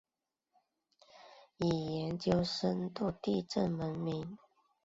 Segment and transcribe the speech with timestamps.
[1.59, 4.35] 以研究深层地震闻名。